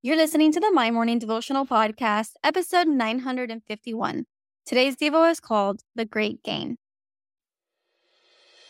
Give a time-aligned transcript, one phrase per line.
[0.00, 4.26] You're listening to the My Morning Devotional Podcast, episode 951.
[4.64, 6.76] Today's Devo is called The Great Gain.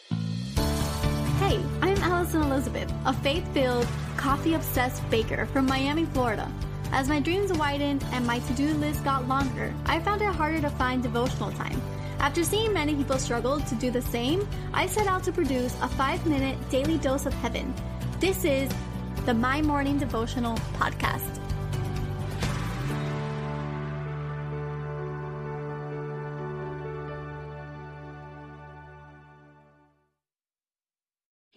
[0.09, 3.87] Hey, I'm Alison Elizabeth, a faith filled,
[4.17, 6.51] coffee obsessed baker from Miami, Florida.
[6.93, 10.63] As my dreams widened and my to do list got longer, I found it harder
[10.63, 11.79] to find devotional time.
[12.21, 15.89] After seeing many people struggle to do the same, I set out to produce a
[15.89, 17.75] five minute daily dose of heaven.
[18.19, 18.73] This is
[19.29, 21.39] the My Morning Devotional podcast.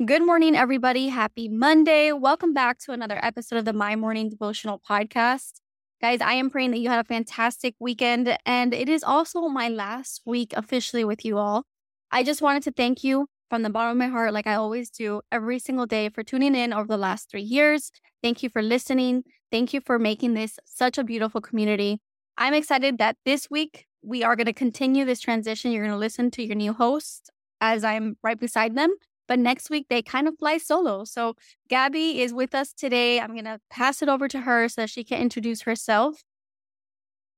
[0.06, 1.08] Good morning, everybody.
[1.08, 2.12] Happy Monday.
[2.12, 5.62] Welcome back to another episode of the My Morning Devotional podcast.
[6.02, 9.70] Guys, I am praying that you had a fantastic weekend, and it is also my
[9.70, 11.64] last week officially with you all.
[12.12, 14.90] I just wanted to thank you from the bottom of my heart, like I always
[14.90, 17.92] do every single day, for tuning in over the last three years.
[18.24, 19.26] Thank you for listening.
[19.52, 22.00] Thank you for making this such a beautiful community.
[22.38, 25.74] I'm excited that this week we are going to continue this transition.
[25.74, 28.96] You're going to listen to your new host as I'm right beside them.
[29.28, 31.04] But next week, they kind of fly solo.
[31.04, 31.36] So
[31.68, 33.20] Gabby is with us today.
[33.20, 36.24] I'm going to pass it over to her so she can introduce herself.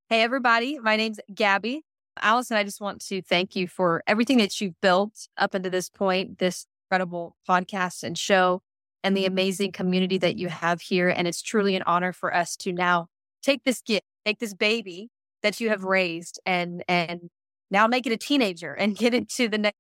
[0.09, 0.77] Hey, everybody.
[0.77, 1.81] My name's Gabby.
[2.21, 5.89] Alison, I just want to thank you for everything that you've built up until this
[5.89, 8.61] point, this incredible podcast and show,
[9.03, 11.09] and the amazing community that you have here.
[11.09, 13.07] And it's truly an honor for us to now
[13.41, 15.09] take this gift, take this baby
[15.41, 17.29] that you have raised and and
[17.69, 19.77] now make it a teenager and get into the next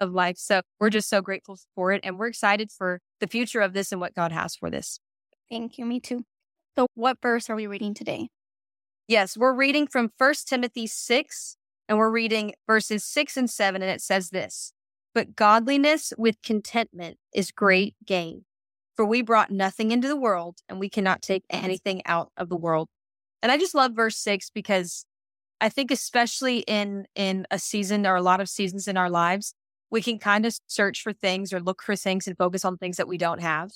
[0.00, 0.36] of life.
[0.38, 2.00] So we're just so grateful for it.
[2.04, 4.98] And we're excited for the future of this and what God has for this.
[5.50, 5.84] Thank you.
[5.84, 6.24] Me too.
[6.76, 8.28] So what verse are we reading today?
[9.06, 11.56] Yes, we're reading from First Timothy 6,
[11.88, 14.72] and we're reading verses six and seven, and it says this
[15.14, 18.44] But godliness with contentment is great gain.
[18.96, 22.56] For we brought nothing into the world, and we cannot take anything out of the
[22.56, 22.88] world.
[23.42, 25.04] And I just love verse six because
[25.60, 29.54] I think especially in in a season or a lot of seasons in our lives,
[29.90, 32.96] we can kind of search for things or look for things and focus on things
[32.96, 33.70] that we don't have.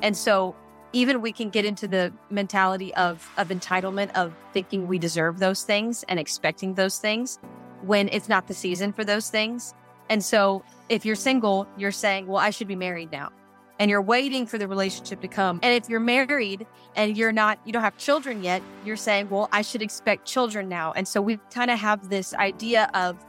[0.00, 0.54] And so
[0.92, 5.62] even we can get into the mentality of of entitlement of thinking we deserve those
[5.62, 7.38] things and expecting those things
[7.82, 9.74] when it's not the season for those things.
[10.10, 13.30] And so if you're single, you're saying, "Well, I should be married now."
[13.78, 15.60] And you're waiting for the relationship to come.
[15.62, 16.66] And if you're married
[16.96, 20.68] and you're not you don't have children yet, you're saying, "Well, I should expect children
[20.68, 23.24] now." And so we kind of have this idea of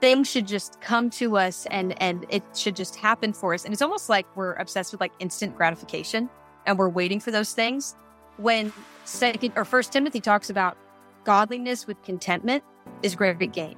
[0.00, 3.64] things should just come to us and and it should just happen for us.
[3.64, 6.28] And it's almost like we're obsessed with like instant gratification
[6.66, 7.96] and we're waiting for those things.
[8.36, 8.72] When
[9.04, 10.76] second or first Timothy talks about
[11.24, 12.64] godliness with contentment
[13.02, 13.76] is great gain.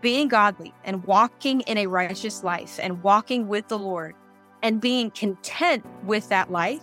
[0.00, 4.14] Being godly and walking in a righteous life and walking with the Lord
[4.62, 6.82] and being content with that life,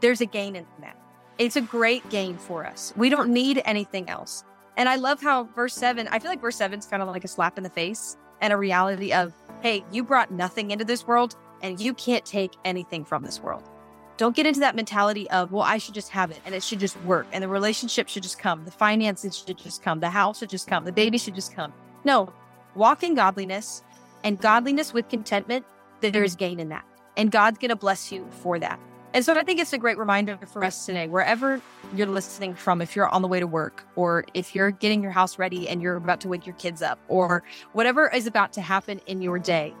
[0.00, 0.98] there's a gain in that.
[1.38, 2.92] It's a great gain for us.
[2.96, 4.44] We don't need anything else.
[4.76, 7.24] And I love how verse seven, I feel like verse seven is kind of like
[7.24, 9.32] a slap in the face and a reality of,
[9.62, 13.70] hey, you brought nothing into this world and you can't take anything from this world.
[14.16, 16.78] Don't get into that mentality of, well, I should just have it and it should
[16.78, 18.64] just work and the relationship should just come.
[18.64, 20.00] The finances should just come.
[20.00, 20.84] The house should just come.
[20.84, 21.72] The baby should just come.
[22.04, 22.32] No,
[22.74, 23.82] walk in godliness
[24.22, 25.66] and godliness with contentment,
[26.00, 26.84] that there is gain in that.
[27.16, 28.78] And God's going to bless you for that.
[29.12, 31.60] And so I think it's a great reminder for us today, wherever
[31.94, 35.12] you're listening from, if you're on the way to work or if you're getting your
[35.12, 37.44] house ready and you're about to wake your kids up or
[37.74, 39.72] whatever is about to happen in your day,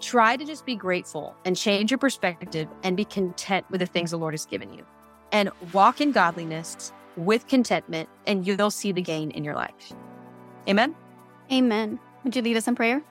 [0.00, 4.12] Try to just be grateful and change your perspective and be content with the things
[4.12, 4.84] the Lord has given you.
[5.32, 9.92] And walk in godliness with contentment, and you'll see the gain in your life.
[10.68, 10.94] Amen.
[11.52, 11.98] Amen.
[12.22, 13.02] Would you lead us in prayer?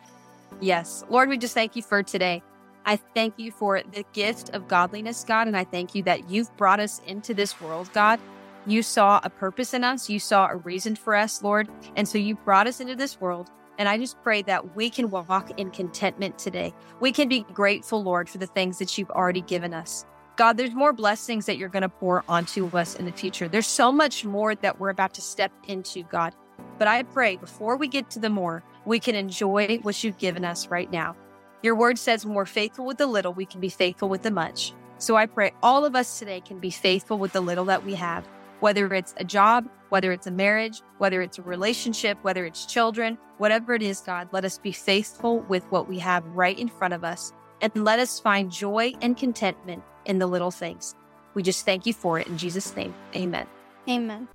[0.62, 1.04] Yes.
[1.10, 2.42] Lord, we just thank you for today.
[2.86, 6.56] I thank you for the gift of godliness, God, and I thank you that you've
[6.56, 8.20] brought us into this world, God.
[8.66, 11.70] You saw a purpose in us, you saw a reason for us, Lord.
[11.98, 15.10] And so you brought us into this world and I just pray that we can
[15.10, 16.74] walk in contentment today.
[17.00, 20.06] We can be grateful, Lord, for the things that you've already given us.
[20.36, 23.48] God, there's more blessings that you're going to pour onto us in the future.
[23.48, 26.36] There's so much more that we're about to step into, God.
[26.78, 30.46] But I pray before we get to the more, we can enjoy what you've given
[30.46, 31.16] us right now.
[31.64, 34.32] Your word says, when we're faithful with the little, we can be faithful with the
[34.32, 34.74] much.
[35.00, 37.96] So I pray all of us today can be faithful with the little that we
[37.96, 38.28] have,
[38.60, 43.18] whether it's a job, whether it's a marriage, whether it's a relationship, whether it's children,
[43.38, 46.94] whatever it is, God, let us be faithful with what we have right in front
[46.94, 50.96] of us and let us find joy and contentment in the little things.
[51.34, 52.94] We just thank you for it in Jesus' name.
[53.16, 53.48] Amen.
[53.90, 54.28] Amen.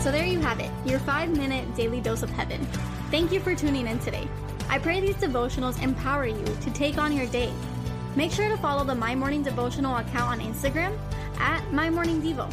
[0.00, 2.64] So there you have it, your five minute daily dose of heaven.
[3.10, 4.26] Thank you for tuning in today.
[4.68, 7.52] I pray these devotionals empower you to take on your day
[8.16, 10.98] Make sure to follow the My Morning Devotional account on Instagram
[11.38, 12.52] at My Morning Devo.